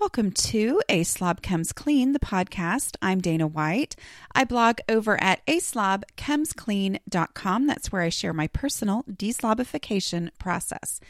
[0.00, 2.96] Welcome to A Slob Comes Clean, the podcast.
[3.02, 3.96] I'm Dana White.
[4.34, 7.66] I blog over at aslobcomesclean.com.
[7.66, 11.00] That's where I share my personal deslobification process.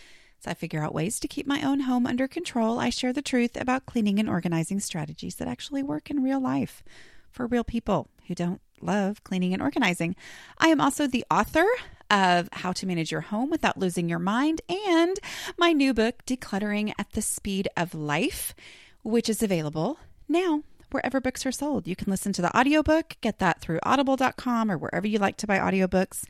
[0.40, 3.22] As I figure out ways to keep my own home under control, I share the
[3.22, 6.82] truth about cleaning and organizing strategies that actually work in real life
[7.30, 10.16] for real people who don't love cleaning and organizing.
[10.59, 11.68] I am also the author
[12.11, 15.18] of How to Manage Your Home Without Losing Your Mind and
[15.56, 18.54] my new book, Decluttering at the Speed of Life,
[19.02, 21.87] which is available now wherever books are sold.
[21.87, 25.46] You can listen to the audiobook, get that through audible.com or wherever you like to
[25.46, 26.24] buy audiobooks,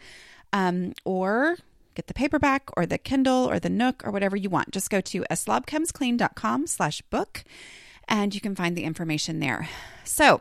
[0.53, 1.57] um, or
[1.95, 4.71] get the paperback or the Kindle or the Nook or whatever you want.
[4.71, 7.45] Just go to aslobcomesclean.com slash book
[8.07, 9.69] and you can find the information there.
[10.05, 10.41] So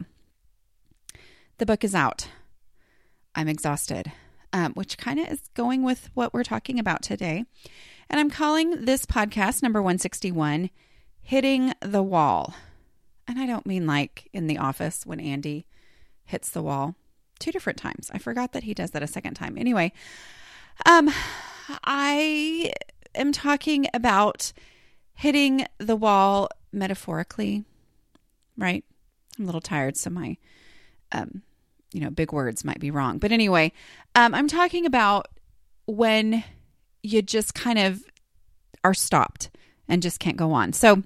[1.58, 2.28] the book is out.
[3.36, 4.12] I'm exhausted
[4.54, 7.46] um, which kind of is going with what we're talking about today.
[8.10, 10.70] And I'm calling this podcast, number 161,
[11.22, 12.56] Hitting the Wall.
[13.28, 15.68] And I don't mean like in the office when Andy
[16.26, 16.96] hits the wall
[17.40, 18.10] two different times.
[18.14, 19.58] I forgot that he does that a second time.
[19.58, 19.92] Anyway,
[20.86, 21.10] um,
[21.84, 22.74] I
[23.16, 24.52] am talking about
[25.14, 27.66] hitting the wall metaphorically,
[28.58, 28.84] right?
[29.38, 30.38] I'm a little tired, so my
[31.12, 31.44] um,
[31.92, 33.18] you know, big words might be wrong.
[33.18, 33.72] But anyway,
[34.16, 35.28] um, I'm talking about
[35.86, 36.44] when
[37.02, 38.04] you just kind of
[38.84, 39.50] are stopped
[39.88, 40.74] and just can't go on.
[40.74, 41.04] So,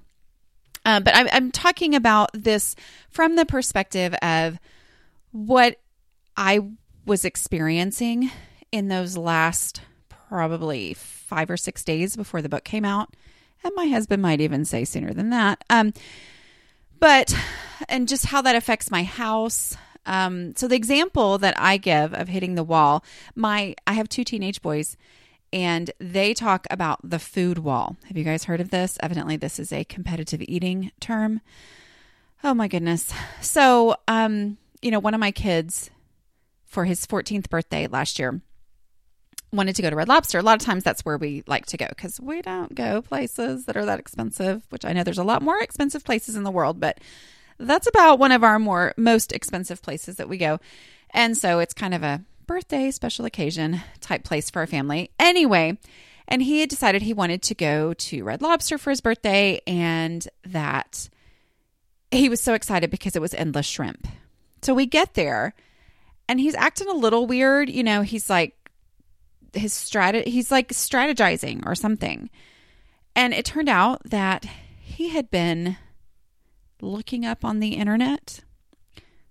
[0.84, 2.76] uh, but I'm, I'm talking about this
[3.08, 4.58] from the perspective of
[5.32, 5.80] what
[6.36, 6.60] I
[7.06, 8.30] was experiencing
[8.70, 9.80] in those last
[10.28, 13.14] probably five or six days before the book came out.
[13.62, 15.64] And my husband might even say sooner than that.
[15.70, 15.94] Um,
[17.00, 17.34] but,
[17.88, 22.28] and just how that affects my house, um, so the example that I give of
[22.28, 24.96] hitting the wall, my I have two teenage boys
[25.52, 27.96] and they talk about the food wall.
[28.08, 28.98] Have you guys heard of this?
[29.02, 31.40] Evidently this is a competitive eating term.
[32.42, 33.12] Oh my goodness.
[33.40, 35.90] So, um, you know, one of my kids
[36.64, 38.42] for his 14th birthday last year
[39.52, 40.38] wanted to go to Red Lobster.
[40.38, 43.66] A lot of times that's where we like to go because we don't go places
[43.66, 46.50] that are that expensive, which I know there's a lot more expensive places in the
[46.50, 46.98] world, but
[47.64, 50.60] that's about one of our more most expensive places that we go.
[51.10, 55.10] And so it's kind of a birthday special occasion type place for our family.
[55.18, 55.78] Anyway,
[56.26, 60.26] and he had decided he wanted to go to Red Lobster for his birthday and
[60.46, 61.08] that
[62.10, 64.06] he was so excited because it was endless shrimp.
[64.62, 65.54] So we get there
[66.28, 68.54] and he's acting a little weird, you know, he's like
[69.52, 72.30] his strat he's like strategizing or something.
[73.14, 74.46] And it turned out that
[74.80, 75.76] he had been
[76.84, 78.40] looking up on the internet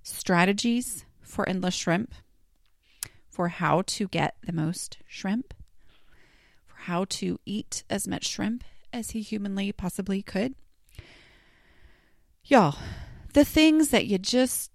[0.01, 2.13] strategies for endless shrimp,
[3.29, 5.53] for how to get the most shrimp,
[6.65, 10.55] for how to eat as much shrimp as he humanly possibly could.
[12.43, 12.75] Y'all,
[13.33, 14.71] the things that you just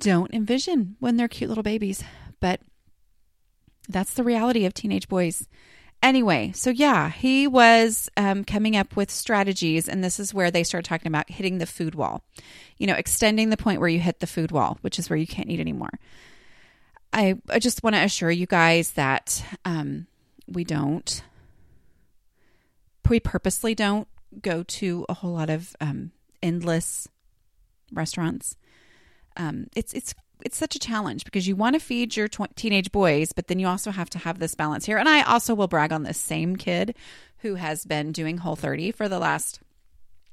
[0.00, 2.02] don't envision when they're cute little babies,
[2.40, 2.60] but
[3.88, 5.46] that's the reality of teenage boys.
[6.02, 10.62] Anyway, so yeah, he was um, coming up with strategies, and this is where they
[10.62, 12.22] started talking about hitting the food wall.
[12.78, 15.26] You know, extending the point where you hit the food wall, which is where you
[15.26, 15.98] can't eat anymore.
[17.12, 20.06] I, I just want to assure you guys that um,
[20.46, 21.22] we don't,
[23.08, 24.06] we purposely don't
[24.42, 27.08] go to a whole lot of um, endless
[27.92, 28.56] restaurants.
[29.36, 32.92] Um, it's it's it's such a challenge because you want to feed your tw- teenage
[32.92, 34.98] boys, but then you also have to have this balance here.
[34.98, 36.94] And I also will brag on this same kid
[37.38, 39.60] who has been doing Whole 30 for the last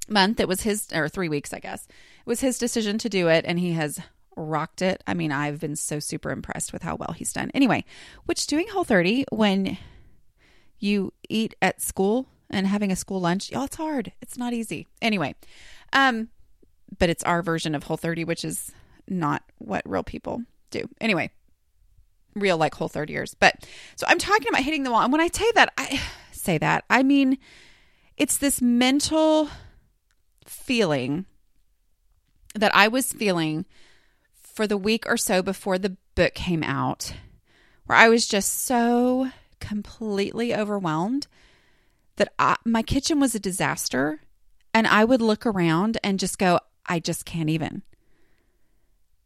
[0.08, 0.40] month.
[0.40, 1.86] It was his, or three weeks, I guess.
[1.86, 4.00] It was his decision to do it, and he has
[4.36, 5.02] rocked it.
[5.06, 7.50] I mean, I've been so super impressed with how well he's done.
[7.54, 7.84] Anyway,
[8.26, 9.78] which doing Whole 30 when
[10.78, 14.12] you eat at school and having a school lunch, y'all, it's hard.
[14.20, 14.86] It's not easy.
[15.00, 15.34] Anyway,
[15.92, 16.28] um,
[16.98, 18.72] but it's our version of Whole 30, which is
[19.08, 20.88] not what real people do.
[21.00, 21.30] Anyway,
[22.34, 23.34] real like whole 30 years.
[23.34, 23.66] But
[23.96, 25.02] so I'm talking about hitting the wall.
[25.02, 26.00] And when I say that, I
[26.32, 27.38] say that, I mean,
[28.16, 29.48] it's this mental
[30.44, 31.26] feeling
[32.54, 33.64] that I was feeling
[34.34, 37.14] for the week or so before the book came out,
[37.86, 41.26] where I was just so completely overwhelmed
[42.16, 44.20] that I, my kitchen was a disaster.
[44.72, 47.82] And I would look around and just go, I just can't even.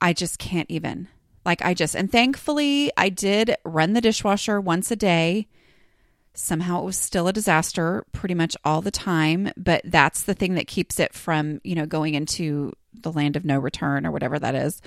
[0.00, 1.08] I just can't even.
[1.44, 5.46] Like, I just, and thankfully, I did run the dishwasher once a day.
[6.34, 10.54] Somehow it was still a disaster pretty much all the time, but that's the thing
[10.54, 14.38] that keeps it from, you know, going into the land of no return or whatever
[14.38, 14.80] that is.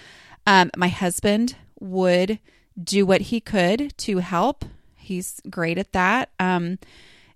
[0.48, 2.40] Um, my husband would
[2.82, 4.64] do what he could to help.
[4.96, 6.30] He's great at that.
[6.40, 6.80] Um,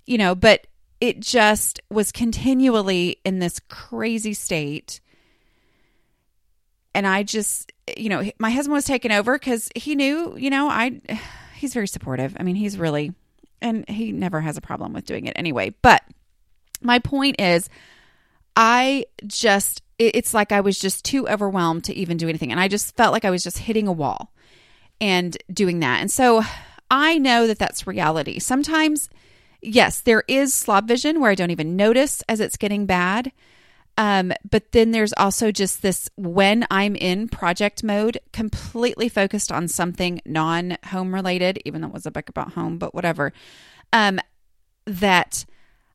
[0.05, 0.67] you know, but
[1.01, 5.01] it just was continually in this crazy state.
[6.95, 10.69] And I just, you know, my husband was taken over because he knew, you know,
[10.69, 11.01] I,
[11.55, 12.35] he's very supportive.
[12.39, 13.13] I mean, he's really,
[13.61, 15.75] and he never has a problem with doing it anyway.
[15.81, 16.03] But
[16.81, 17.69] my point is,
[18.55, 22.51] I just, it's like I was just too overwhelmed to even do anything.
[22.51, 24.31] And I just felt like I was just hitting a wall
[25.01, 25.99] and doing that.
[25.99, 26.43] And so
[26.89, 28.39] I know that that's reality.
[28.39, 29.09] Sometimes,
[29.61, 33.33] yes, there is slob vision where I don't even notice as it's getting bad.
[33.97, 39.67] Um, but then there's also just this when I'm in project mode, completely focused on
[39.67, 43.31] something non home related, even though it was a book about home, but whatever.
[43.93, 44.19] Um,
[44.85, 45.45] that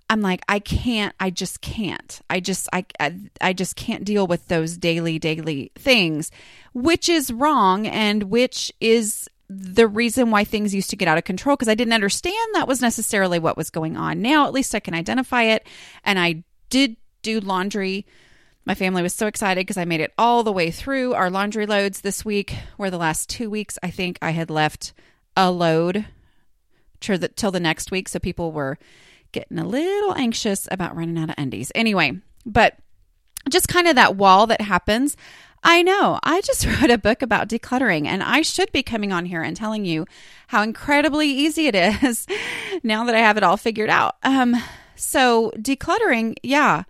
[0.09, 2.21] I'm like, I can't, I just can't.
[2.29, 6.33] I just, I, I, I just can't deal with those daily, daily things,
[6.73, 11.25] which is wrong and which is the reason why things used to get out of
[11.25, 14.21] control because I didn't understand that was necessarily what was going on.
[14.21, 15.67] Now, at least I can identify it.
[16.03, 18.07] And I did do laundry.
[18.65, 21.67] My family was so excited because I made it all the way through our laundry
[21.67, 24.93] loads this week, where the last two weeks I think I had left
[25.37, 26.07] a load
[27.01, 28.09] till the, till the next week.
[28.09, 28.79] So people were
[29.33, 31.73] getting a little anxious about running out of undies.
[31.75, 32.77] Anyway, but
[33.49, 35.17] just kind of that wall that happens.
[35.63, 36.19] I know.
[36.23, 39.57] I just wrote a book about decluttering, and I should be coming on here and
[39.57, 40.07] telling you
[40.49, 42.27] how incredibly easy it is
[42.83, 44.17] now that I have it all figured out.
[44.23, 44.57] Um,
[44.97, 46.85] so, decluttering, yeah,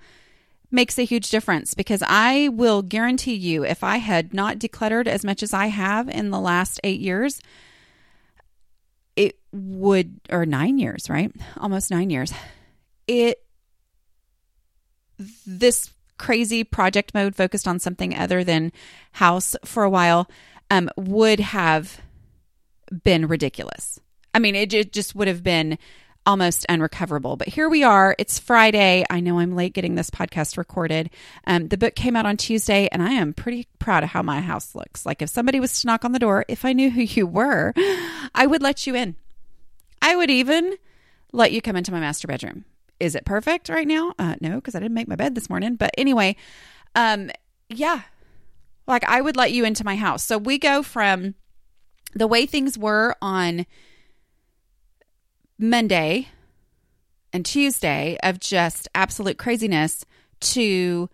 [0.71, 5.25] makes a huge difference because I will guarantee you if I had not decluttered as
[5.25, 7.41] much as I have in the last eight years,
[9.17, 11.33] it would, or nine years, right?
[11.57, 12.33] Almost nine years.
[13.07, 13.43] It,
[15.47, 18.73] this crazy project mode focused on something other than
[19.13, 20.31] house for a while
[20.71, 22.01] um, would have
[23.03, 23.99] been ridiculous.
[24.33, 25.79] I mean, it, it just would have been
[26.27, 27.37] almost unrecoverable.
[27.37, 28.15] But here we are.
[28.19, 29.05] It's Friday.
[29.09, 31.11] I know I'm late getting this podcast recorded.
[31.47, 34.41] Um, the book came out on Tuesday, and I am pretty proud of how my
[34.41, 35.07] house looks.
[35.07, 37.73] Like, if somebody was to knock on the door, if I knew who you were,
[38.35, 39.17] I would let you in.
[40.03, 40.77] I would even
[41.33, 42.65] let you come into my master bedroom.
[42.99, 44.13] Is it perfect right now?
[44.19, 45.77] Uh, no, because I didn't make my bed this morning.
[45.77, 46.37] But anyway,
[46.95, 47.31] um,
[47.69, 48.03] yeah,
[48.87, 50.23] like I would let you into my house.
[50.23, 51.35] So we go from
[52.15, 53.65] the way things were on
[55.61, 56.29] Monday
[57.33, 60.05] and Tuesday of just absolute craziness
[60.41, 61.11] to,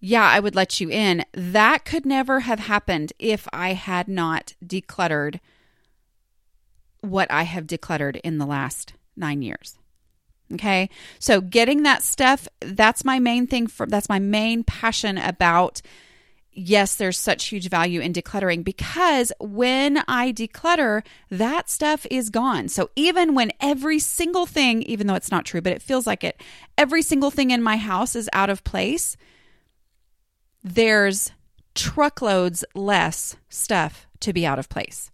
[0.00, 1.24] yeah, I would let you in.
[1.32, 5.38] That could never have happened if I had not decluttered
[7.02, 9.78] what I have decluttered in the last nine years.
[10.52, 10.88] Okay.
[11.18, 15.82] So getting that stuff, that's my main thing for that's my main passion about
[16.54, 22.68] yes, there's such huge value in decluttering because when I declutter, that stuff is gone.
[22.68, 26.24] So even when every single thing, even though it's not true, but it feels like
[26.24, 26.40] it,
[26.78, 29.16] every single thing in my house is out of place,
[30.62, 31.32] there's
[31.74, 35.10] truckloads less stuff to be out of place.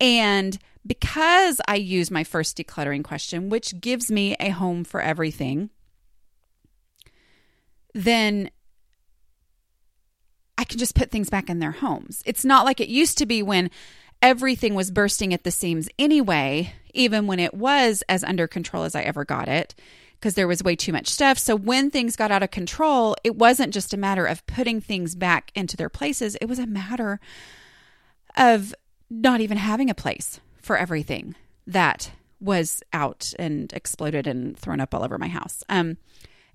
[0.00, 5.70] And because I use my first decluttering question, which gives me a home for everything,
[7.94, 8.50] then
[10.56, 12.22] I can just put things back in their homes.
[12.26, 13.70] It's not like it used to be when
[14.22, 18.94] everything was bursting at the seams anyway, even when it was as under control as
[18.94, 19.74] I ever got it,
[20.14, 21.38] because there was way too much stuff.
[21.38, 25.14] So when things got out of control, it wasn't just a matter of putting things
[25.14, 27.20] back into their places, it was a matter
[28.36, 28.74] of
[29.10, 31.34] not even having a place for everything
[31.66, 35.62] that was out and exploded and thrown up all over my house.
[35.68, 35.98] Um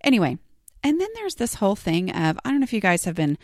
[0.02, 0.38] anyway,
[0.84, 3.38] and then there's this whole thing of I don't know if you guys have been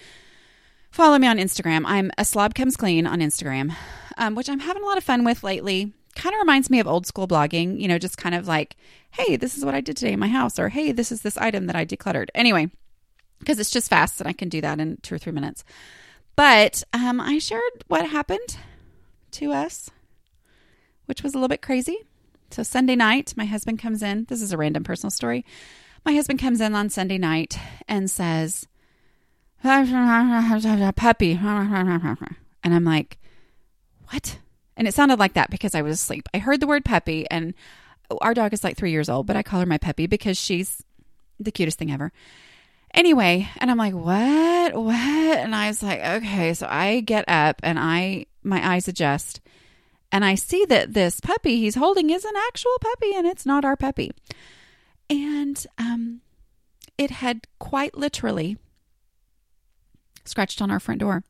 [0.95, 1.83] Follow me on Instagram.
[1.85, 3.75] I'm a slob comes clean on Instagram,
[4.15, 5.91] um, which I'm having a lot of fun with lately.
[6.15, 8.77] Kind of reminds me of old school blogging, you know, just kind of like,
[9.11, 11.35] hey, this is what I did today in my house, or hey, this is this
[11.35, 12.29] item that I decluttered.
[12.33, 12.71] Anyway,
[13.39, 15.65] because it's just fast and I can do that in two or three minutes.
[16.37, 18.55] But um, I shared what happened
[19.31, 19.89] to us,
[21.07, 22.05] which was a little bit crazy.
[22.51, 24.27] So Sunday night, my husband comes in.
[24.29, 25.43] This is a random personal story.
[26.05, 28.65] My husband comes in on Sunday night and says,
[30.95, 31.33] puppy.
[31.33, 33.17] And I'm like,
[34.09, 34.39] what?
[34.77, 36.27] And it sounded like that because I was asleep.
[36.33, 37.53] I heard the word puppy, and
[38.21, 40.83] our dog is like three years old, but I call her my puppy because she's
[41.39, 42.11] the cutest thing ever.
[42.93, 44.73] Anyway, and I'm like, what?
[44.75, 44.95] What?
[44.95, 46.53] And I was like, okay.
[46.53, 49.41] So I get up and I, my eyes adjust
[50.11, 53.65] and I see that this puppy he's holding is an actual puppy and it's not
[53.65, 54.11] our puppy.
[55.09, 56.21] And um,
[56.97, 58.57] it had quite literally
[60.25, 61.23] scratched on our front door.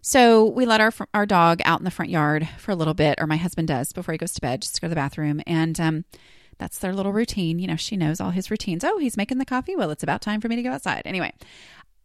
[0.00, 3.18] So we let our our dog out in the front yard for a little bit,
[3.20, 5.40] or my husband does before he goes to bed, just to go to the bathroom.
[5.46, 6.04] And um,
[6.58, 7.58] That's their little routine.
[7.58, 8.84] You know, she knows all his routines.
[8.84, 9.76] Oh, he's making the coffee.
[9.76, 11.02] Well, it's about time for me to go outside.
[11.04, 11.32] Anyway,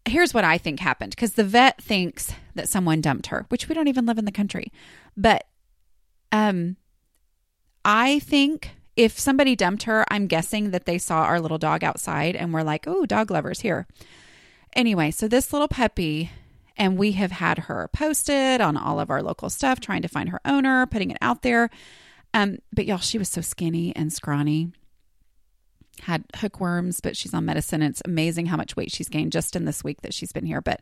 [0.05, 3.75] here's what I think happened because the vet thinks that someone dumped her, which we
[3.75, 4.71] don't even live in the country.
[5.15, 5.45] But
[6.31, 6.77] um
[7.85, 12.35] I think if somebody dumped her, I'm guessing that they saw our little dog outside
[12.35, 13.87] and were like, "Oh, dog lovers here."
[14.75, 16.31] Anyway, so this little puppy
[16.75, 20.29] and we have had her posted on all of our local stuff trying to find
[20.29, 21.69] her owner, putting it out there.
[22.33, 24.71] Um but y'all she was so skinny and scrawny
[26.01, 27.81] had hookworms, but she's on medicine.
[27.81, 30.61] It's amazing how much weight she's gained just in this week that she's been here.
[30.61, 30.81] But,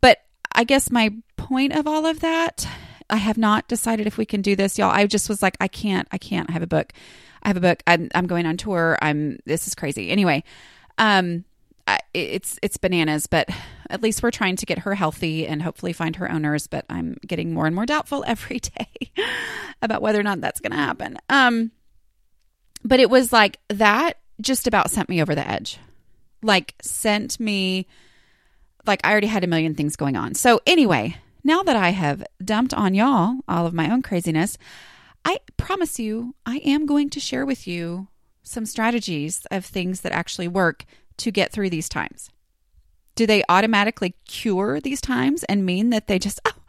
[0.00, 0.18] but
[0.52, 2.66] I guess my point of all of that,
[3.08, 4.90] I have not decided if we can do this, y'all.
[4.90, 6.50] I just was like, I can't, I can't.
[6.50, 6.92] I have a book.
[7.42, 7.82] I have a book.
[7.86, 8.98] I'm, I'm going on tour.
[9.00, 9.38] I'm.
[9.46, 10.10] This is crazy.
[10.10, 10.42] Anyway,
[10.98, 11.44] um,
[12.16, 13.48] it's it's bananas, but
[13.90, 16.66] at least we're trying to get her healthy and hopefully find her owners.
[16.66, 19.12] But I'm getting more and more doubtful every day
[19.82, 21.18] about whether or not that's going to happen.
[21.28, 21.70] Um,
[22.84, 25.78] but it was like that just about sent me over the edge.
[26.42, 27.86] Like, sent me,
[28.86, 30.34] like, I already had a million things going on.
[30.34, 34.58] So, anyway, now that I have dumped on y'all all of my own craziness,
[35.24, 38.08] I promise you, I am going to share with you
[38.42, 40.84] some strategies of things that actually work
[41.18, 42.30] to get through these times.
[43.14, 46.52] Do they automatically cure these times and mean that they just, oh,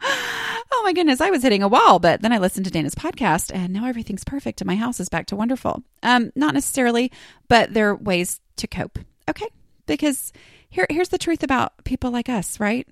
[0.72, 1.98] oh my goodness, I was hitting a wall.
[1.98, 5.08] But then I listened to Dana's podcast and now everything's perfect and my house is
[5.08, 5.82] back to wonderful.
[6.02, 7.12] Um, not necessarily,
[7.48, 8.98] but there are ways to cope.
[9.28, 9.48] Okay.
[9.86, 10.32] Because
[10.70, 12.86] here, here's the truth about people like us, right?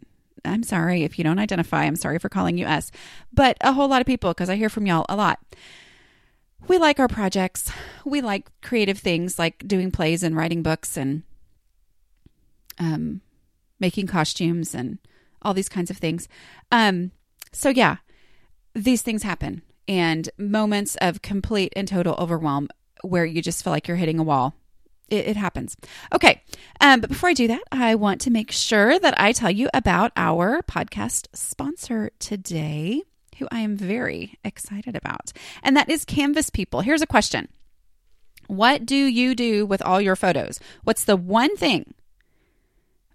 [0.45, 1.85] I'm sorry if you don't identify.
[1.85, 2.91] I'm sorry for calling you us,
[3.33, 5.41] but a whole lot of people, because I hear from y'all a lot.
[6.69, 7.71] We like our projects.
[8.05, 11.23] We like creative things like doing plays and writing books and
[12.79, 13.21] um,
[13.81, 14.99] making costumes and
[15.43, 16.29] all these kinds of things.
[16.73, 17.13] Um,
[17.53, 17.97] so, yeah,
[18.75, 22.69] these things happen and moments of complete and total overwhelm
[23.03, 24.55] where you just feel like you're hitting a wall.
[25.09, 25.77] It, happens.
[26.13, 26.43] Okay.
[26.81, 29.69] Um, but before I do that, I want to make sure that I tell you
[29.73, 33.03] about our podcast sponsor today,
[33.39, 35.33] who I am very excited about.
[35.63, 36.81] And that is Canvas People.
[36.81, 37.47] Here's a question
[38.49, 40.59] What do you do with all your photos?
[40.83, 41.95] What's the one thing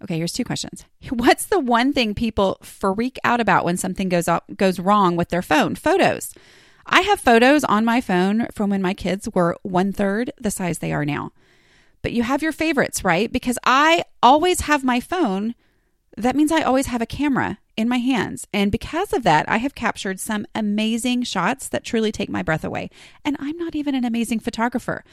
[0.02, 0.84] Okay, here's two questions.
[1.10, 5.28] What's the one thing people freak out about when something goes up, goes wrong with
[5.28, 5.74] their phone?
[5.74, 6.34] Photos.
[6.84, 10.78] I have photos on my phone from when my kids were one third the size
[10.78, 11.30] they are now.
[12.02, 13.30] But you have your favorites, right?
[13.30, 15.54] Because I always have my phone.
[16.16, 18.46] That means I always have a camera in my hands.
[18.52, 22.64] And because of that, I have captured some amazing shots that truly take my breath
[22.64, 22.90] away.
[23.24, 25.04] And I'm not even an amazing photographer.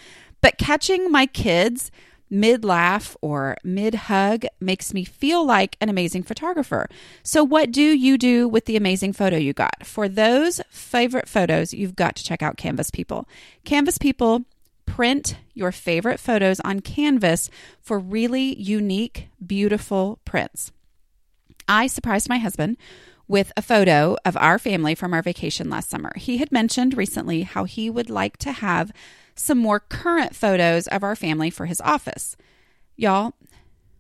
[0.42, 1.92] But catching my kids
[2.30, 6.88] mid laugh or mid hug makes me feel like an amazing photographer.
[7.24, 9.86] So, what do you do with the amazing photo you got?
[9.86, 13.28] For those favorite photos, you've got to check out Canvas People.
[13.64, 14.46] Canvas People
[14.86, 20.72] print your favorite photos on canvas for really unique, beautiful prints.
[21.68, 22.78] I surprised my husband
[23.30, 26.12] with a photo of our family from our vacation last summer.
[26.18, 28.92] He had mentioned recently how he would like to have
[29.36, 32.36] some more current photos of our family for his office.
[32.98, 33.36] Y'all,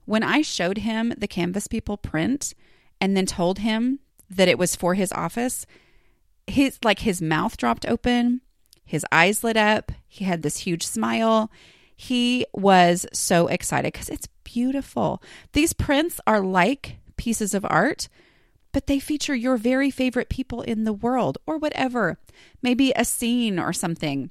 [0.05, 2.55] when I showed him the Canvas People print
[2.99, 3.99] and then told him
[4.31, 5.67] that it was for his office,
[6.47, 8.41] his like his mouth dropped open,
[8.83, 11.51] his eyes lit up, he had this huge smile.
[11.95, 15.21] He was so excited cuz it's beautiful.
[15.53, 18.09] These prints are like pieces of art,
[18.71, 22.19] but they feature your very favorite people in the world or whatever.
[22.61, 24.29] Maybe a scene or something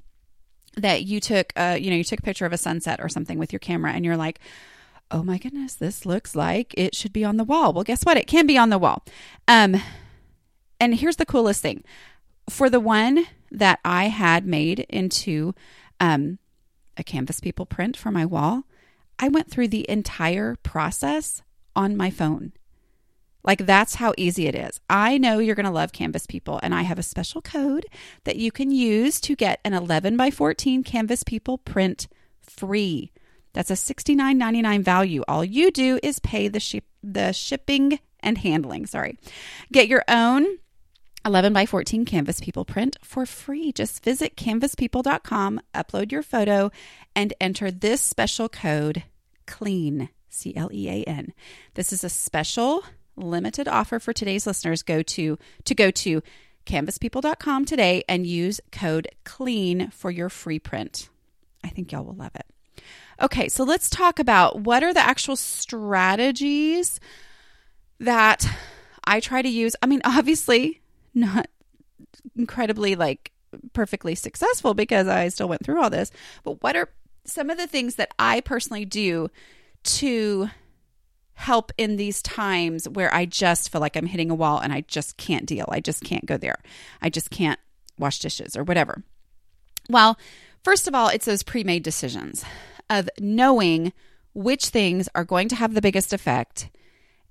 [0.77, 3.39] that you took uh you know you took a picture of a sunset or something
[3.39, 4.39] with your camera and you're like
[5.11, 7.73] oh my goodness this looks like it should be on the wall.
[7.73, 8.17] Well guess what?
[8.17, 9.05] It can be on the wall.
[9.47, 9.81] Um
[10.81, 11.83] and here's the coolest thing.
[12.49, 15.55] For the one that i had made into
[16.01, 16.39] um
[16.97, 18.65] a canvas people print for my wall
[19.19, 21.43] i went through the entire process
[21.75, 22.53] on my phone
[23.45, 24.81] like that's how easy it is.
[24.91, 27.87] I know you're going to love Canvas People, and I have a special code
[28.25, 32.09] that you can use to get an 11 by 14 Canvas People print
[32.41, 33.13] free.
[33.53, 35.25] That's a $69.99 value.
[35.27, 38.87] All you do is pay the ship, the shipping and handling.
[38.87, 39.19] Sorry.
[39.73, 40.47] Get your own
[41.25, 43.73] 11 by 14 Canvas People print for free.
[43.73, 46.71] Just visit canvaspeople.com, upload your photo,
[47.15, 49.05] and enter this special code
[49.47, 51.33] CLEAN, C L E A N.
[51.75, 52.83] This is a special
[53.19, 56.23] limited offer for today's listeners go to to go to
[56.67, 61.09] canvaspeople.com today and use code clean for your free print
[61.65, 62.47] i think y'all will love it
[63.21, 67.01] okay so let's talk about what are the actual strategies
[68.01, 68.47] that
[69.05, 70.81] i try to use i mean obviously
[71.15, 71.49] not
[72.37, 73.33] incredibly like
[73.73, 76.11] perfectly successful because I still went through all this.
[76.45, 76.91] But what are
[77.25, 79.29] some of the things that I personally do
[79.85, 80.51] to
[81.39, 84.81] help in these times where I just feel like I'm hitting a wall and I
[84.83, 85.67] just can't deal.
[85.69, 86.57] I just can't go there.
[87.01, 87.61] I just can't
[87.97, 89.05] wash dishes or whatever.
[89.89, 90.19] Well,
[90.65, 92.45] first of all, it's those pre made decisions
[92.91, 93.93] of knowing
[94.35, 96.71] which things are going to have the biggest effect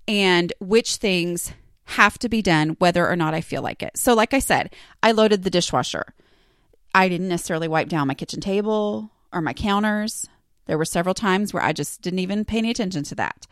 [0.08, 1.52] and which things
[1.84, 3.98] have to be done whether or not I feel like it.
[3.98, 4.74] So, like I said,
[5.04, 6.14] I loaded the dishwasher.
[6.96, 10.30] I didn't necessarily wipe down my kitchen table or my counters.
[10.66, 13.48] There were several times where I just didn't even pay any attention to that.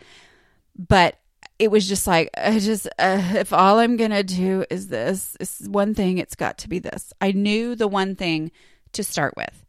[0.78, 1.20] But
[1.58, 5.62] it was just like, I just, uh, if all I'm to do is this, this
[5.62, 7.14] is one thing, it's got to be this.
[7.22, 8.52] I knew the one thing
[8.94, 9.66] to start with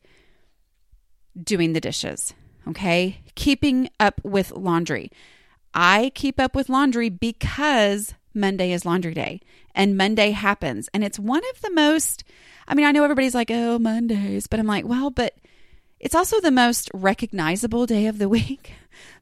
[1.40, 2.34] doing the dishes.
[2.68, 3.20] Okay.
[3.34, 5.10] Keeping up with laundry.
[5.74, 9.40] I keep up with laundry because Monday is laundry day
[9.74, 10.88] and Monday happens.
[10.92, 12.24] And it's one of the most,
[12.66, 15.34] I mean, I know everybody's like, oh, Mondays, but I'm like, well, but
[16.00, 18.72] it's also the most recognizable day of the week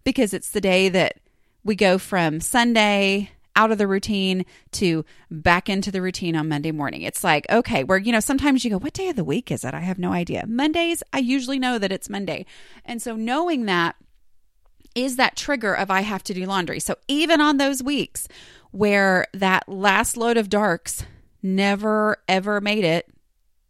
[0.05, 1.19] because it's the day that
[1.65, 6.73] we go from Sunday out of the routine to back into the routine on Monday
[6.73, 7.03] morning.
[7.03, 9.65] It's like, okay, where, you know, sometimes you go, what day of the week is
[9.65, 9.75] it?
[9.75, 10.45] I have no idea.
[10.47, 12.47] Mondays, I usually know that it's Monday.
[12.85, 13.97] And so knowing that
[14.95, 16.81] is that trigger of I have to do laundry.
[16.81, 18.29] So even on those weeks
[18.71, 21.05] where that last load of darks
[21.43, 23.09] never ever made it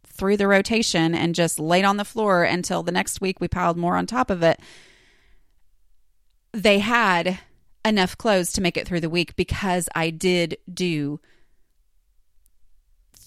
[0.03, 3.77] through the rotation and just laid on the floor until the next week we piled
[3.77, 4.59] more on top of it.
[6.53, 7.39] They had
[7.85, 11.19] enough clothes to make it through the week because I did do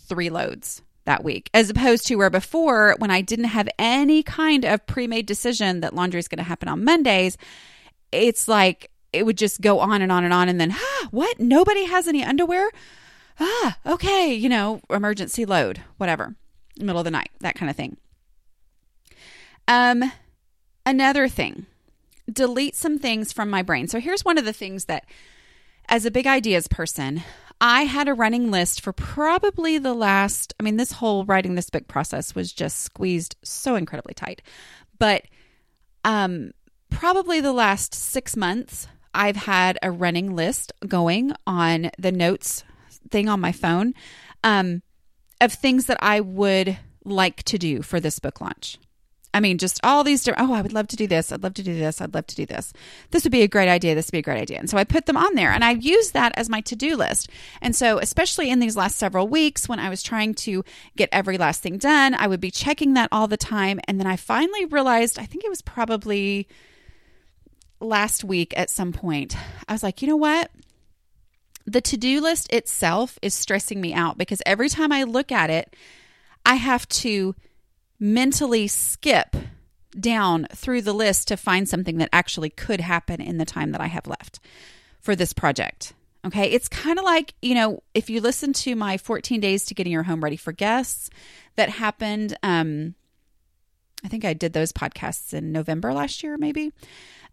[0.09, 4.65] three loads that week, as opposed to where before, when I didn't have any kind
[4.65, 7.39] of pre made decision that laundry is going to happen on Mondays,
[8.13, 10.49] it's like it would just go on and on and on.
[10.49, 11.41] And then, ah, what?
[11.41, 12.71] Nobody has any underwear?
[13.41, 16.35] Ah, okay, you know, emergency load, whatever,
[16.79, 17.97] middle of the night, that kind of thing.
[19.69, 20.13] Um,
[20.85, 21.67] another thing,
[22.31, 23.89] delete some things from my brain.
[23.89, 25.05] So here's one of the things that,
[25.89, 27.23] as a big ideas person,
[27.61, 31.71] I had a running list for probably the last, I mean, this whole writing this
[31.71, 34.43] book process was just squeezed so incredibly tight.
[34.99, 35.25] But
[36.05, 36.53] um,
[36.91, 42.65] probably the last six months, I've had a running list going on the notes
[43.11, 43.95] thing on my phone
[44.45, 44.83] um,
[45.41, 48.79] of things that I would like to do for this book launch.
[49.35, 51.31] I mean, just all these different, oh, I would love to do this.
[51.31, 52.01] I'd love to do this.
[52.01, 52.73] I'd love to do this.
[53.11, 53.95] This would be a great idea.
[53.95, 54.59] This would be a great idea.
[54.59, 56.97] And so I put them on there and I used that as my to do
[56.97, 57.29] list.
[57.61, 60.65] And so, especially in these last several weeks when I was trying to
[60.97, 63.81] get every last thing done, I would be checking that all the time.
[63.87, 66.49] And then I finally realized, I think it was probably
[67.81, 69.37] last week at some point,
[69.69, 70.51] I was like, you know what?
[71.67, 75.51] The to do list itself is stressing me out because every time I look at
[75.51, 75.77] it,
[76.47, 77.35] I have to
[77.99, 79.37] mentally skip
[79.99, 83.81] down through the list to find something that actually could happen in the time that
[83.81, 84.39] I have left
[85.01, 85.95] for this project.
[86.27, 86.51] Okay.
[86.51, 89.93] It's kind of like, you know, if you listen to my 14 days to getting
[89.93, 91.11] your home ready for guests
[91.57, 92.95] that happened, um,
[94.05, 96.73] I think I did those podcasts in November last year, maybe.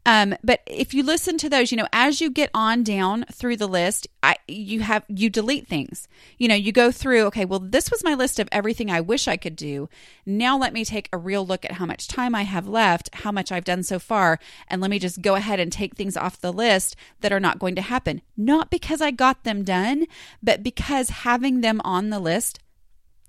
[0.06, 3.58] Um, but if you listen to those, you know, as you get on down through
[3.58, 6.08] the list, I you have you delete things.
[6.38, 9.28] You know, you go through, okay, well, this was my list of everything I wish
[9.28, 9.90] I could do.
[10.26, 13.32] Now let me take a real look at how much time I have left, how
[13.32, 16.40] much I've done so far, and let me just go ahead and take things off
[16.40, 18.22] the list that are not going to happen.
[18.38, 20.06] Not because I got them done,
[20.44, 22.60] but because having them on the list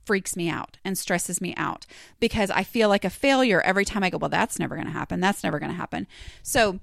[0.06, 1.84] freaks me out and stresses me out
[2.20, 4.92] because I feel like a failure every time I go, well, that's never going to
[4.92, 5.20] happen.
[5.20, 6.06] That's never going to happen.
[6.42, 6.80] So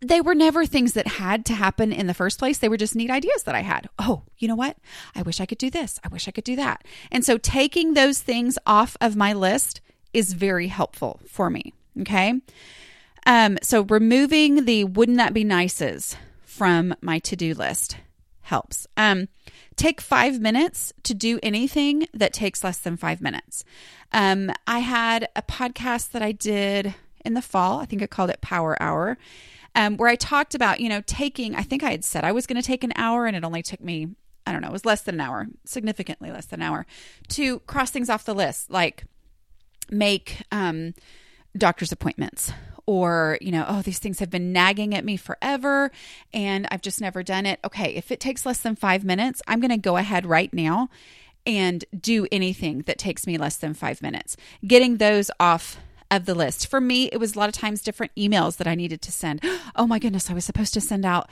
[0.00, 2.58] they were never things that had to happen in the first place.
[2.58, 3.88] They were just neat ideas that I had.
[3.98, 4.76] Oh, you know what?
[5.14, 6.00] I wish I could do this.
[6.02, 6.84] I wish I could do that.
[7.10, 9.80] And so taking those things off of my list
[10.12, 11.72] is very helpful for me.
[12.00, 12.40] Okay.
[13.26, 17.96] Um, so removing the wouldn't that be nices from my to do list
[18.40, 18.86] helps.
[18.96, 19.28] Um,
[19.82, 23.64] take five minutes to do anything that takes less than five minutes.
[24.12, 27.80] Um, I had a podcast that I did in the fall.
[27.80, 29.18] I think I called it Power Hour,
[29.74, 32.46] um, where I talked about, you know, taking, I think I had said I was
[32.46, 34.14] going to take an hour and it only took me,
[34.46, 36.86] I don't know, it was less than an hour, significantly less than an hour
[37.30, 39.02] to cross things off the list, like
[39.90, 40.94] make um,
[41.58, 42.52] doctor's appointments
[42.92, 45.90] or, you know, oh, these things have been nagging at me forever
[46.34, 47.58] and I've just never done it.
[47.64, 50.90] Okay, if it takes less than five minutes, I'm going to go ahead right now
[51.46, 54.36] and do anything that takes me less than five minutes.
[54.66, 55.78] Getting those off
[56.10, 56.66] of the list.
[56.66, 59.40] For me, it was a lot of times different emails that I needed to send.
[59.74, 61.30] Oh my goodness, I was supposed to send out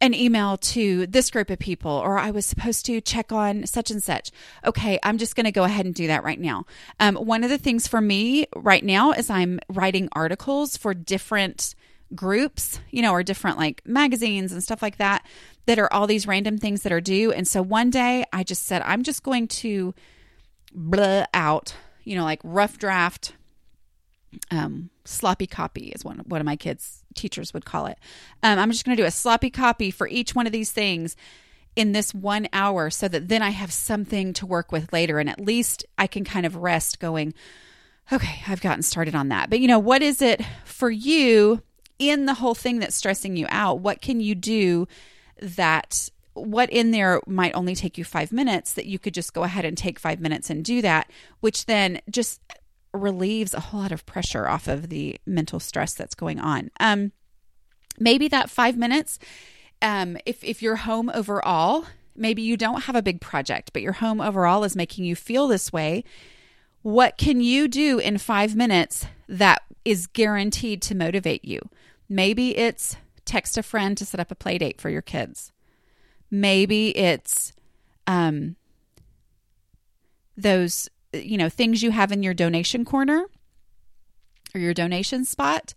[0.00, 3.90] an email to this group of people, or I was supposed to check on such
[3.90, 4.30] and such.
[4.64, 6.66] Okay, I'm just going to go ahead and do that right now.
[7.00, 11.74] Um, one of the things for me right now is I'm writing articles for different
[12.14, 15.26] groups, you know, or different like magazines and stuff like that,
[15.66, 17.32] that are all these random things that are due.
[17.32, 19.94] And so one day I just said, I'm just going to
[20.72, 23.32] blah out, you know, like rough draft
[24.50, 27.98] um, sloppy copy is one one of my kids' teachers would call it.
[28.42, 31.16] Um, I'm just going to do a sloppy copy for each one of these things
[31.76, 35.28] in this one hour, so that then I have something to work with later, and
[35.28, 37.34] at least I can kind of rest, going,
[38.12, 39.50] okay, I've gotten started on that.
[39.50, 41.62] But you know, what is it for you
[41.98, 43.80] in the whole thing that's stressing you out?
[43.80, 44.88] What can you do
[45.40, 46.10] that?
[46.34, 49.64] What in there might only take you five minutes that you could just go ahead
[49.64, 52.40] and take five minutes and do that, which then just
[52.98, 56.70] relieves a whole lot of pressure off of the mental stress that's going on.
[56.80, 57.12] Um,
[57.98, 59.18] maybe that five minutes,
[59.80, 63.92] um, if, if you're home overall, maybe you don't have a big project, but your
[63.92, 66.04] home overall is making you feel this way.
[66.82, 71.60] What can you do in five minutes that is guaranteed to motivate you?
[72.08, 75.52] Maybe it's text a friend to set up a play date for your kids.
[76.30, 77.52] Maybe it's
[78.06, 78.56] um,
[80.36, 83.26] those you know, things you have in your donation corner
[84.54, 85.74] or your donation spot.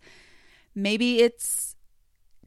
[0.74, 1.74] Maybe it's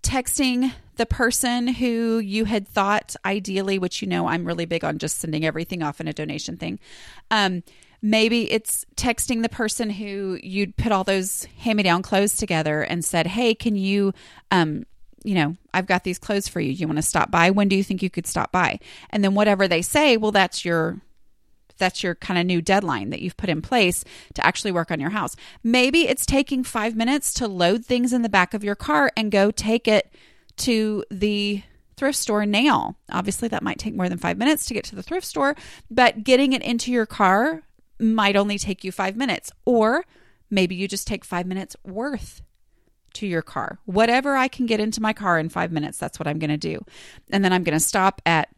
[0.01, 4.97] texting the person who you had thought ideally, which you know I'm really big on
[4.97, 6.79] just sending everything off in a donation thing.
[7.31, 7.63] Um,
[8.01, 12.83] maybe it's texting the person who you'd put all those hand me down clothes together
[12.83, 14.13] and said, Hey, can you,
[14.51, 14.85] um,
[15.23, 16.71] you know, I've got these clothes for you.
[16.71, 17.49] You want to stop by?
[17.49, 18.79] When do you think you could stop by?
[19.09, 21.01] And then whatever they say, well, that's your
[21.77, 24.99] that's your kind of new deadline that you've put in place to actually work on
[24.99, 25.35] your house.
[25.63, 29.31] Maybe it's taking five minutes to load things in the back of your car and
[29.31, 30.13] go take it
[30.57, 31.63] to the
[31.97, 32.97] thrift store now.
[33.11, 35.55] Obviously, that might take more than five minutes to get to the thrift store,
[35.89, 37.63] but getting it into your car
[37.99, 39.51] might only take you five minutes.
[39.65, 40.05] Or
[40.49, 42.41] maybe you just take five minutes worth
[43.13, 43.79] to your car.
[43.85, 46.57] Whatever I can get into my car in five minutes, that's what I'm going to
[46.57, 46.83] do.
[47.31, 48.49] And then I'm going to stop at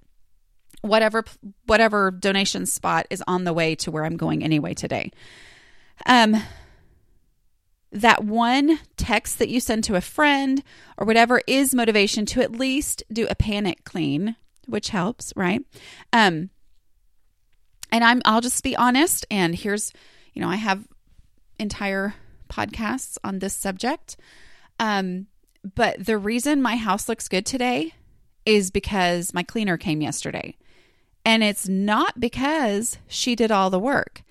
[0.82, 1.24] whatever
[1.66, 5.12] whatever donation spot is on the way to where I'm going anyway today.
[6.06, 6.42] Um
[7.92, 10.62] that one text that you send to a friend
[10.98, 14.36] or whatever is motivation to at least do a panic clean,
[14.66, 15.62] which helps, right?
[16.14, 16.50] Um
[17.92, 19.94] and I'm I'll just be honest and here's
[20.34, 20.88] you know, I have
[21.60, 22.14] entire
[22.50, 24.18] podcasts on this subject.
[24.80, 25.28] Um
[25.76, 27.94] but the reason my house looks good today
[28.46, 30.56] is because my cleaner came yesterday.
[31.28, 34.24] And it's not because she did all the work.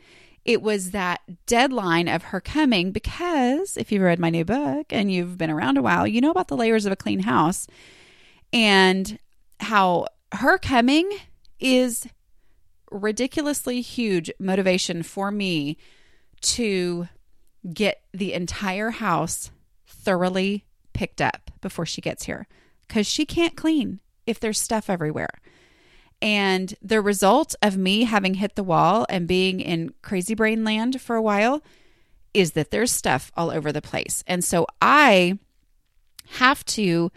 [0.47, 5.13] It was that deadline of her coming because if you've read my new book and
[5.13, 7.67] you've been around a while, you know about the layers of a clean house
[8.51, 9.19] and
[9.61, 11.11] how her coming
[11.61, 12.09] is
[12.91, 15.77] ridiculously huge motivation for me
[16.41, 17.09] to
[17.75, 19.51] get the entire house
[19.87, 22.47] thoroughly picked up before she gets here
[22.89, 25.43] because she can't clean if there's stuff everywhere.
[26.23, 31.01] And the result of me having hit the wall and being in crazy brain land
[31.01, 31.63] for a while
[32.33, 34.25] is that there's stuff all over the place.
[34.27, 35.39] And so I
[36.31, 37.11] have to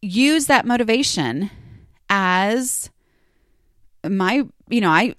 [0.00, 1.50] use that motivation
[2.08, 2.90] as
[4.08, 5.14] my, you know, I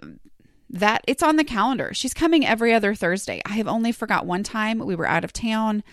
[0.70, 1.94] that it's on the calendar.
[1.94, 3.42] She's coming every other Thursday.
[3.46, 5.84] I have only forgot one time we were out of town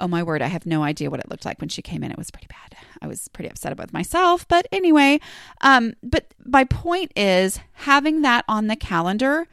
[0.00, 2.10] oh my word, I have no idea what it looked like when she came in.
[2.10, 2.78] It was pretty bad.
[3.00, 4.46] I was pretty upset about myself.
[4.48, 5.20] But anyway,
[5.60, 9.46] um, but my point is having that on the calendar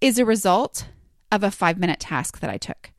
[0.00, 0.86] is a result
[1.30, 2.90] of a five minute task that I took.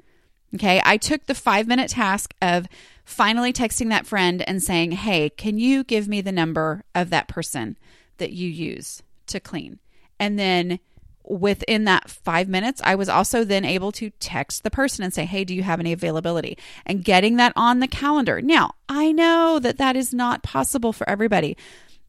[0.55, 0.81] Okay.
[0.83, 2.67] I took the five minute task of
[3.05, 7.27] finally texting that friend and saying, Hey, can you give me the number of that
[7.27, 7.77] person
[8.17, 9.79] that you use to clean?
[10.19, 10.79] And then
[11.29, 15.25] within that five minutes, I was also then able to text the person and say,
[15.25, 16.57] Hey, do you have any availability?
[16.85, 18.41] And getting that on the calendar.
[18.41, 21.55] Now, I know that that is not possible for everybody.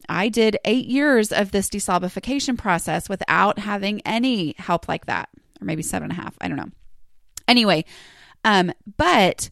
[0.08, 5.28] I did eight years of this deslobification process without having any help like that,
[5.60, 6.36] or maybe seven and a half.
[6.40, 6.70] I don't know.
[7.46, 7.84] Anyway,
[8.44, 9.50] um, but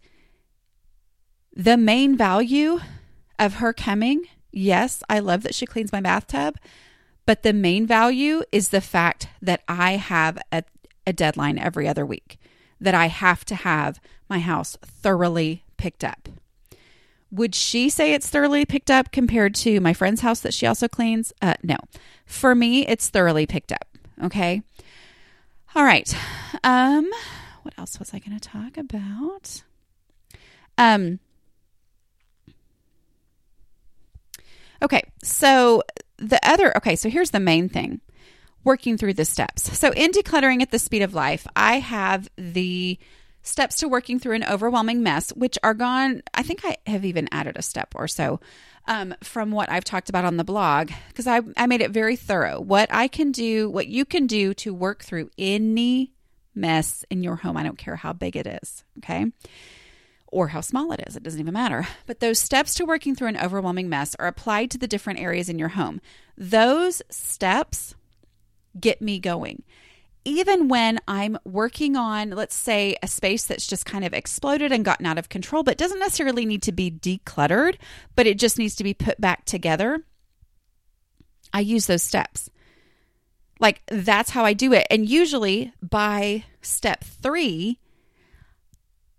[1.55, 2.81] the main value
[3.39, 6.57] of her coming, yes, I love that she cleans my bathtub,
[7.29, 10.63] but the main value is the fact that I have a,
[11.07, 12.39] a deadline every other week,
[12.81, 16.31] that I have to have my house thoroughly picked up.
[17.31, 20.89] Would she say it's thoroughly picked up compared to my friend's house that she also
[20.89, 21.35] cleans?
[21.43, 21.77] Uh, no.
[22.25, 23.85] For me, it's thoroughly picked up.
[24.25, 24.63] Okay.
[25.75, 26.11] All right.
[26.65, 27.11] Um,
[27.61, 29.65] what else was I going to talk about?
[30.79, 31.21] Um,
[34.81, 35.83] Okay, so
[36.19, 38.01] the other, okay, so here's the main thing
[38.65, 39.79] working through the steps.
[39.79, 42.99] So in decluttering at the speed of life, I have the
[43.43, 46.23] steps to working through an overwhelming mess, which are gone.
[46.35, 48.41] I think I have even added a step or so
[48.87, 52.17] um, from what I've talked about on the blog because I, I made it very
[52.17, 52.61] thorough.
[52.61, 56.13] What I can do, what you can do to work through any
[56.55, 57.57] mess in your home.
[57.57, 58.85] I don't care how big it is.
[58.99, 59.27] Okay
[60.31, 61.17] or how small it is.
[61.17, 61.87] It doesn't even matter.
[62.07, 65.49] But those steps to working through an overwhelming mess are applied to the different areas
[65.49, 66.01] in your home.
[66.37, 67.95] Those steps
[68.79, 69.63] get me going.
[70.25, 74.85] Even when I'm working on, let's say, a space that's just kind of exploded and
[74.85, 77.77] gotten out of control, but doesn't necessarily need to be decluttered,
[78.17, 80.05] but it just needs to be put back together,
[81.53, 82.51] I use those steps.
[83.61, 84.87] Like that's how I do it.
[84.91, 87.79] And usually by step three,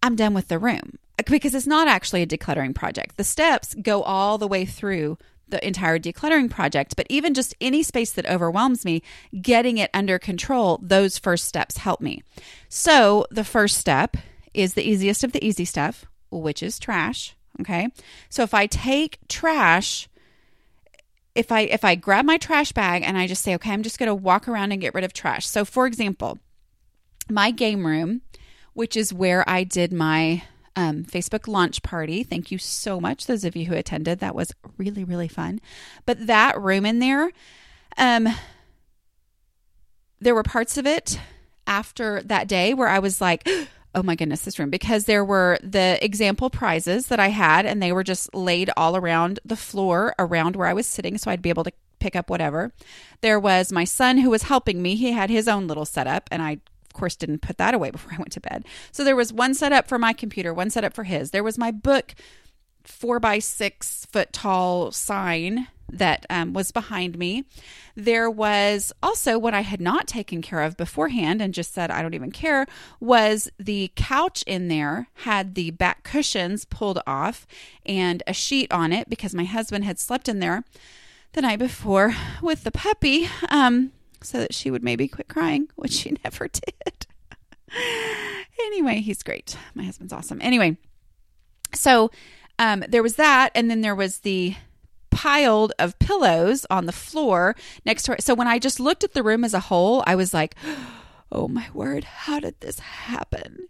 [0.01, 3.17] I'm done with the room uh, because it's not actually a decluttering project.
[3.17, 7.81] The steps go all the way through the entire decluttering project, but even just any
[7.81, 9.01] space that overwhelms me,
[9.41, 12.21] getting it under control, those first steps help me.
[12.69, 14.15] So, the first step
[14.53, 17.89] is the easiest of the easy stuff, which is trash, okay?
[18.29, 20.07] So, if I take trash
[21.35, 23.97] if I if I grab my trash bag and I just say, "Okay, I'm just
[23.97, 26.37] going to walk around and get rid of trash." So, for example,
[27.29, 28.21] my game room
[28.79, 30.41] which is where I did my
[30.77, 32.23] um, Facebook launch party.
[32.23, 34.19] Thank you so much, those of you who attended.
[34.19, 35.59] That was really, really fun.
[36.05, 37.29] But that room in there,
[37.97, 38.29] um,
[40.21, 41.19] there were parts of it
[41.67, 43.45] after that day where I was like,
[43.95, 47.83] oh my goodness, this room, because there were the example prizes that I had, and
[47.83, 51.41] they were just laid all around the floor around where I was sitting, so I'd
[51.41, 52.71] be able to pick up whatever.
[53.19, 54.95] There was my son who was helping me.
[54.95, 56.59] He had his own little setup, and I
[56.99, 58.65] course, didn't put that away before I went to bed.
[58.91, 61.31] So there was one setup for my computer, one setup for his.
[61.31, 62.13] There was my book,
[62.83, 67.45] four by six foot tall sign that um, was behind me.
[67.95, 72.01] There was also what I had not taken care of beforehand and just said, I
[72.01, 72.65] don't even care,
[72.99, 77.47] was the couch in there had the back cushions pulled off
[77.85, 80.63] and a sheet on it because my husband had slept in there
[81.33, 83.29] the night before with the puppy.
[83.49, 87.07] Um, so that she would maybe quit crying, which she never did.
[88.65, 89.55] anyway, he's great.
[89.75, 90.39] My husband's awesome.
[90.41, 90.77] Anyway,
[91.73, 92.11] so
[92.57, 94.55] um, there was that, and then there was the
[95.11, 97.55] piled of pillows on the floor
[97.85, 98.17] next to her.
[98.19, 100.55] So when I just looked at the room as a whole, I was like,
[101.31, 103.67] oh my word, how did this happen?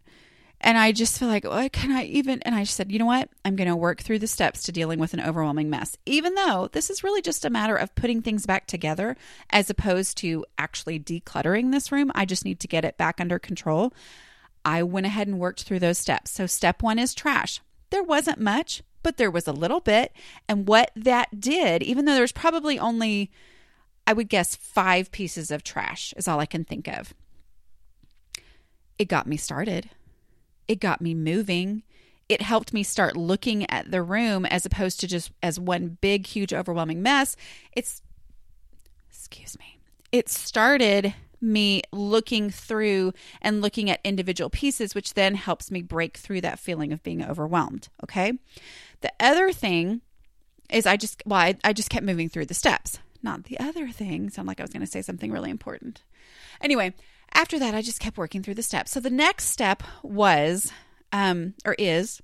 [0.61, 2.41] And I just feel like, what can I even?
[2.41, 3.29] And I said, you know what?
[3.45, 6.69] I'm going to work through the steps to dealing with an overwhelming mess, even though
[6.71, 9.15] this is really just a matter of putting things back together
[9.49, 12.11] as opposed to actually decluttering this room.
[12.13, 13.93] I just need to get it back under control.
[14.65, 16.31] I went ahead and worked through those steps.
[16.31, 17.61] So, step one is trash.
[17.89, 20.11] There wasn't much, but there was a little bit.
[20.49, 23.31] And what that did, even though there's probably only,
[24.05, 27.13] I would guess, five pieces of trash, is all I can think of,
[28.97, 29.89] it got me started
[30.69, 31.83] it got me moving.
[32.29, 36.27] It helped me start looking at the room as opposed to just as one big,
[36.27, 37.35] huge, overwhelming mess.
[37.73, 38.03] It's,
[39.09, 39.79] excuse me,
[40.11, 46.17] it started me looking through and looking at individual pieces, which then helps me break
[46.17, 47.89] through that feeling of being overwhelmed.
[48.03, 48.33] Okay.
[49.01, 50.01] The other thing
[50.69, 52.99] is I just, well, I, I just kept moving through the steps.
[53.23, 54.29] Not the other thing.
[54.29, 56.03] Sound like I was going to say something really important.
[56.61, 56.93] Anyway,
[57.33, 58.91] after that, I just kept working through the steps.
[58.91, 60.71] So the next step was,
[61.11, 62.21] um, or is,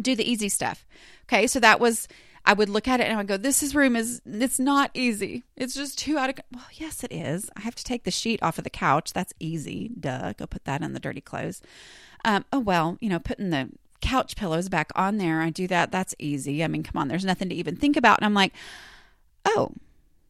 [0.00, 0.86] do the easy stuff.
[1.24, 2.08] Okay, so that was
[2.44, 4.90] I would look at it and I would go, "This is room is it's not
[4.94, 5.44] easy.
[5.56, 7.50] It's just too out of." Well, yes, it is.
[7.56, 9.12] I have to take the sheet off of the couch.
[9.12, 9.90] That's easy.
[9.98, 10.32] Duh.
[10.32, 11.62] Go put that in the dirty clothes.
[12.24, 13.70] Um, oh well, you know, putting the
[14.00, 15.40] couch pillows back on there.
[15.40, 15.92] I do that.
[15.92, 16.64] That's easy.
[16.64, 17.08] I mean, come on.
[17.08, 18.18] There's nothing to even think about.
[18.18, 18.52] And I'm like,
[19.44, 19.72] oh,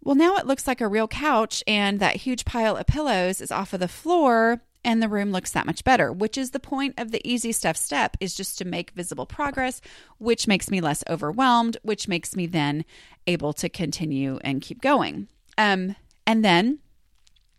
[0.03, 3.53] well, now it looks like a real couch, and that huge pile of pillows is
[3.53, 6.95] off of the floor, and the room looks that much better, which is the point
[6.99, 9.81] of the easy stuff step is just to make visible progress,
[10.19, 12.85] which makes me less overwhelmed, which makes me then
[13.29, 15.29] able to continue and keep going.
[15.57, 15.95] Um,
[16.27, 16.81] and then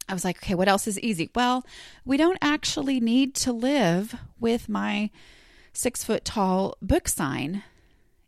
[0.10, 1.30] I was like, okay, what else is easy?
[1.34, 1.66] Well,
[2.04, 5.10] we don't actually need to live with my
[5.72, 7.64] six foot tall book sign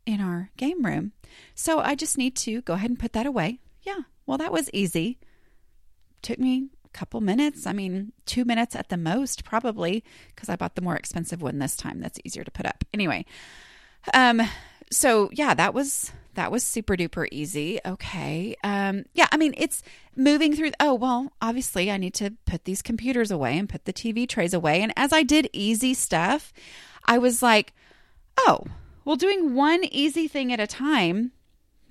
[0.05, 1.11] in our game room.
[1.53, 4.69] So I just need to go ahead and put that away yeah, well, that was
[4.73, 5.19] easy.
[6.21, 7.67] Took me a couple minutes.
[7.67, 11.59] I mean, two minutes at the most, probably, because I bought the more expensive one
[11.59, 11.99] this time.
[11.99, 12.83] That's easier to put up.
[12.93, 13.25] Anyway,
[14.13, 14.41] um,
[14.91, 17.79] so yeah, that was that was super duper easy.
[17.85, 18.55] Okay.
[18.63, 19.83] Um, yeah, I mean, it's
[20.15, 20.71] moving through.
[20.79, 24.53] Oh, well, obviously, I need to put these computers away and put the TV trays
[24.53, 24.81] away.
[24.81, 26.53] And as I did easy stuff,
[27.05, 27.73] I was like,
[28.37, 28.65] oh,
[29.05, 31.31] well, doing one easy thing at a time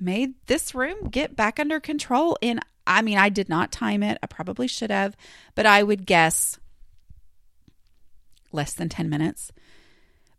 [0.05, 4.19] made this room get back under control in I mean, I did not time it.
[4.23, 5.17] I probably should have,
[5.55, 6.59] but I would guess
[8.53, 9.53] less than 10 minutes.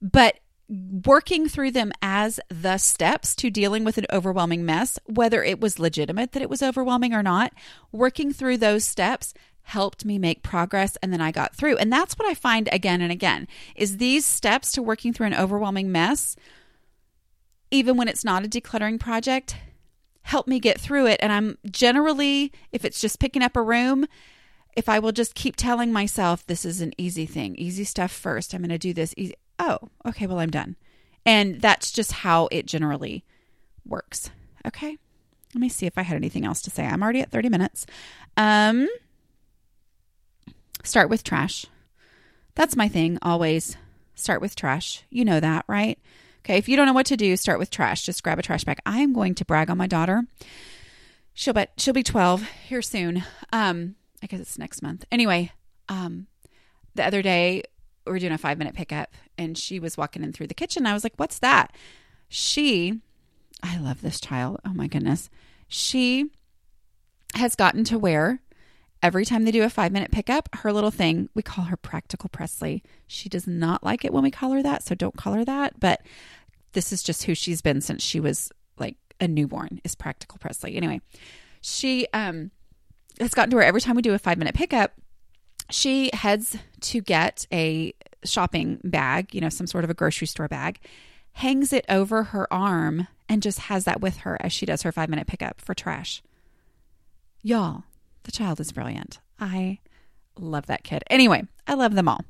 [0.01, 5.59] But working through them as the steps to dealing with an overwhelming mess, whether it
[5.59, 7.53] was legitimate that it was overwhelming or not,
[7.91, 11.77] working through those steps helped me make progress and then I got through.
[11.77, 15.33] And that's what I find again and again is these steps to working through an
[15.33, 16.35] overwhelming mess
[17.71, 19.55] even when it's not a decluttering project
[20.23, 24.07] help me get through it and I'm generally if it's just picking up a room
[24.75, 28.53] if I will just keep telling myself this is an easy thing, easy stuff first,
[28.53, 29.35] I'm going to do this easy.
[29.57, 30.75] Oh, okay, well I'm done.
[31.25, 33.23] And that's just how it generally
[33.85, 34.29] works.
[34.67, 34.97] Okay.
[35.53, 36.85] Let me see if I had anything else to say.
[36.85, 37.85] I'm already at 30 minutes.
[38.35, 38.87] Um
[40.83, 41.65] Start with trash.
[42.53, 43.75] That's my thing, always.
[44.13, 45.03] Start with trash.
[45.09, 45.97] You know that, right?
[46.45, 48.03] Okay, if you don't know what to do, start with trash.
[48.03, 48.77] Just grab a trash bag.
[48.85, 50.25] I am going to brag on my daughter.
[51.33, 53.23] She'll bet she'll be 12 here soon.
[53.51, 55.05] Um, I guess it's next month.
[55.11, 55.51] Anyway,
[55.89, 56.27] um,
[56.93, 57.63] the other day
[58.05, 60.85] we were doing a five minute pickup and she was walking in through the kitchen.
[60.85, 61.75] I was like, What's that?
[62.29, 63.01] She,
[63.63, 64.59] I love this child.
[64.63, 65.31] Oh my goodness.
[65.67, 66.29] She
[67.33, 68.39] has gotten to where
[69.01, 72.29] every time they do a five minute pickup, her little thing, we call her Practical
[72.29, 72.83] Presley.
[73.07, 75.79] She does not like it when we call her that, so don't call her that.
[75.79, 76.01] But
[76.73, 80.75] this is just who she's been since she was like a newborn, is Practical Presley.
[80.75, 81.01] Anyway,
[81.61, 82.51] she um
[83.19, 84.93] has gotten to where every time we do a five minute pickup,
[85.69, 90.47] she heads to get a shopping bag, you know, some sort of a grocery store
[90.47, 90.79] bag,
[91.33, 94.91] hangs it over her arm, and just has that with her as she does her
[94.91, 96.21] five minute pickup for trash.
[97.41, 97.83] Y'all,
[98.25, 99.19] the child is brilliant.
[99.39, 99.79] I
[100.37, 101.03] love that kid.
[101.09, 102.21] Anyway, I love them all.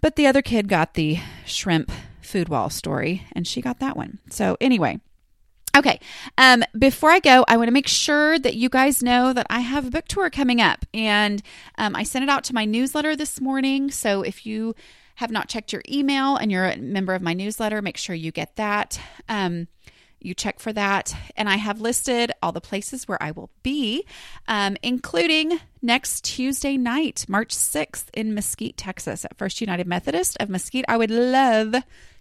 [0.00, 1.90] But the other kid got the shrimp
[2.22, 4.18] food wall story, and she got that one.
[4.30, 5.00] So, anyway,
[5.76, 6.00] Okay.
[6.36, 9.60] Um, before I go, I want to make sure that you guys know that I
[9.60, 11.40] have a book tour coming up, and
[11.78, 13.90] um, I sent it out to my newsletter this morning.
[13.92, 14.74] So if you
[15.16, 18.32] have not checked your email and you're a member of my newsletter, make sure you
[18.32, 19.00] get that.
[19.28, 19.68] Um,
[20.20, 21.14] you check for that.
[21.36, 24.04] And I have listed all the places where I will be,
[24.48, 30.48] um, including next Tuesday night, March 6th in Mesquite, Texas, at First United Methodist of
[30.48, 30.84] Mesquite.
[30.88, 31.74] I would love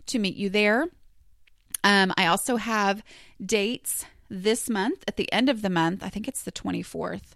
[0.08, 0.88] to meet you there.
[1.84, 3.04] Um, I also have
[3.44, 6.04] dates this month at the end of the month.
[6.04, 7.36] I think it's the 24th.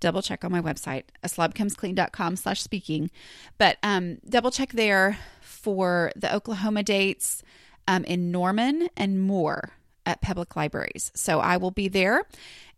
[0.00, 3.10] Double check on my website, aslobcomesclean.com slash speaking.
[3.56, 7.42] But um, double check there for the Oklahoma dates
[7.88, 9.72] um, in Norman and Moore
[10.06, 11.10] at public libraries.
[11.14, 12.22] So I will be there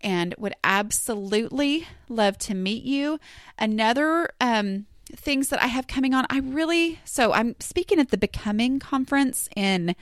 [0.00, 3.20] and would absolutely love to meet you.
[3.58, 8.18] Another um, things that I have coming on, I really, so I'm speaking at the
[8.18, 9.94] Becoming Conference in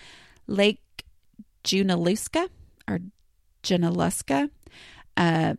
[0.46, 0.80] Lake
[1.64, 2.48] Junaluska
[2.88, 3.00] or
[3.62, 4.50] Junaluska,
[5.16, 5.54] uh,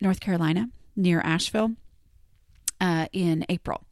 [0.00, 1.72] North Carolina, near Asheville,
[2.80, 3.84] uh, in April.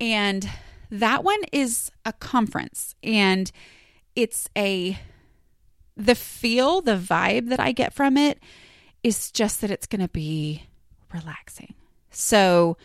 [0.00, 0.48] And
[0.90, 3.50] that one is a conference and
[4.16, 4.98] it's a
[5.96, 8.38] the feel, the vibe that I get from it
[9.02, 10.64] is just that it's going to be
[11.12, 11.74] relaxing.
[12.10, 12.76] So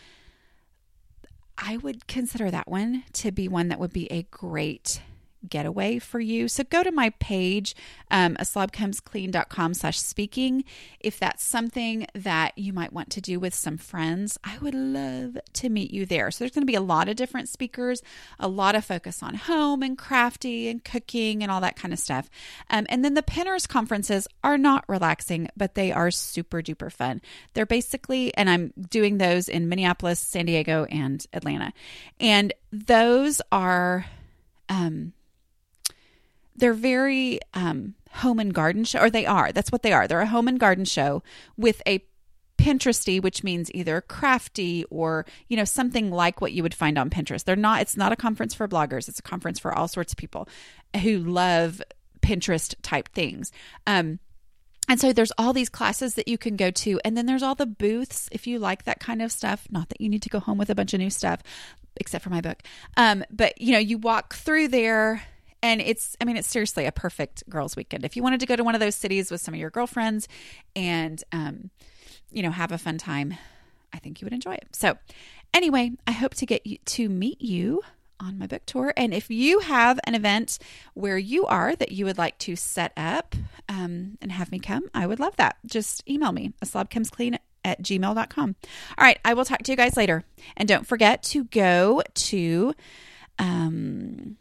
[1.58, 5.02] I would consider that one to be one that would be a great
[5.48, 6.48] getaway for you.
[6.48, 7.76] So go to my page,
[8.12, 10.64] um, aslobcomesclean.com slash speaking.
[11.00, 15.38] If that's something that you might want to do with some friends, I would love
[15.54, 16.32] to meet you there.
[16.32, 18.02] So there's going to be a lot of different speakers,
[18.40, 22.00] a lot of focus on home and crafty and cooking and all that kind of
[22.00, 22.30] stuff.
[22.70, 27.22] Um, and then the Pinners conferences are not relaxing, but they are super duper fun.
[27.54, 31.74] They're basically, and I'm doing those in Minneapolis, San Diego, and Atlanta.
[32.20, 34.06] And those are
[34.68, 35.14] um
[36.60, 39.52] they're very um, home and garden show, or they are.
[39.52, 40.08] That's what they are.
[40.08, 41.24] They're a home and garden show
[41.58, 42.04] with a
[42.58, 47.10] Pinteresty, which means either crafty or you know something like what you would find on
[47.10, 47.46] Pinterest.
[47.46, 47.82] They're not.
[47.82, 49.08] It's not a conference for bloggers.
[49.08, 50.50] It's a conference for all sorts of people
[51.02, 51.82] who love
[52.22, 53.54] Pinterest type things.
[53.88, 54.20] Um,
[54.90, 57.56] and so there's all these classes that you can go to, and then there's all
[57.56, 59.66] the booths if you like that kind of stuff.
[59.70, 61.42] Not that you need to go home with a bunch of new stuff,
[61.96, 62.62] except for my book.
[62.98, 65.24] Um, but you know, you walk through there
[65.62, 68.06] and it's, I mean, it's seriously a perfect girls' weekend.
[68.06, 70.28] If you wanted to go to one of those cities with some of your girlfriends
[70.76, 71.70] and, um,
[72.32, 73.36] you know, have a fun time,
[73.94, 74.68] I think you would enjoy it.
[74.74, 74.98] So,
[75.54, 77.82] anyway, I hope to get you to meet you
[78.20, 78.94] on my book tour.
[78.98, 80.60] And if you have an event
[80.94, 83.36] where you are that you would like to set up
[83.68, 85.58] um, and have me come, I would love that.
[85.66, 88.56] Just email me, a slob comes clean at gmail.com.
[88.98, 90.24] All right, I will talk to you guys later.
[90.58, 92.74] And don't forget to go to
[93.38, 94.38] um,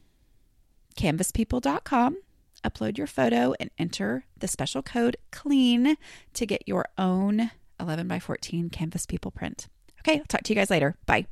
[0.99, 2.19] canvaspeople.com
[2.65, 5.97] upload your photo and enter the special code CLEAN
[6.35, 9.69] to get your own 11 by 14 Canvas People print.
[10.01, 10.97] Okay, I'll talk to you guys later.
[11.07, 11.27] Bye.